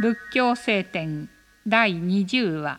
[0.00, 1.28] 仏教聖典
[1.66, 2.78] 第20話。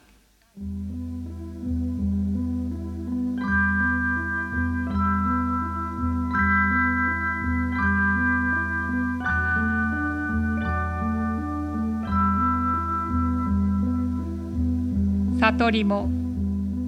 [15.42, 16.10] 悟りも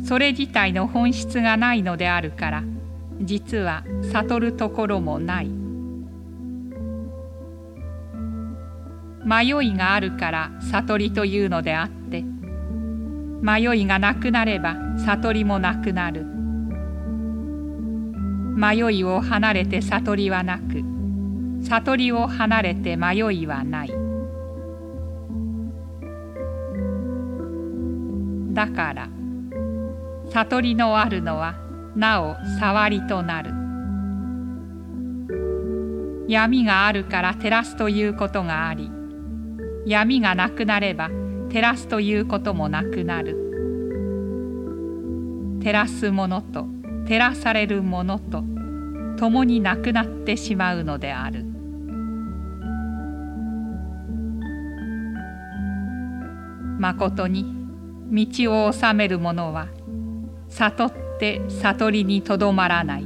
[0.05, 2.63] それ自体の本質がないのであるから
[3.19, 5.60] 実は悟るところもない。
[9.25, 12.23] 迷いがあるから悟りというのであって
[13.41, 16.25] 迷いがなくなれば悟りもなくなる。
[18.55, 20.83] 迷いを離れて悟りはなく
[21.63, 23.93] 悟りを離れて迷いはない。
[28.53, 29.09] だから
[30.31, 31.55] 悟りのあるのは
[31.95, 33.51] なお触りとなる。
[36.27, 38.89] 闇があるから照らすということがあり
[39.85, 41.09] 闇がなくなれば
[41.49, 43.37] 照らすということもなくなる。
[45.61, 46.65] 照らすものと
[47.05, 48.43] 照らされるものと
[49.17, 51.45] 共になくなってしまうのである。
[56.79, 57.45] まことに
[58.11, 59.67] 道を治める者は
[60.49, 63.05] 悟って悟りにとどまらない。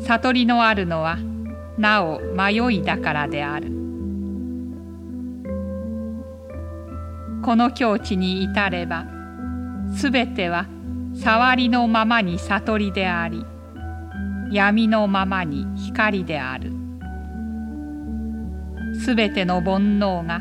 [0.00, 1.18] 悟りのあるのは
[1.78, 3.81] なお迷いだからである。
[7.42, 9.04] この境地に至れば
[9.96, 10.66] すべては
[11.14, 13.44] 触りのままに悟りであり
[14.50, 16.72] 闇のままに光である。
[19.00, 20.40] すべての煩悩が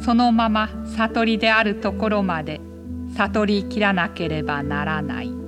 [0.00, 2.60] そのまま悟りであるところまで
[3.16, 5.43] 悟りきらなければならない。